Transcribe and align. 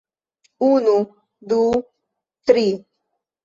Unu... 0.67 0.95
du... 1.53 1.61
tri... 2.51 2.67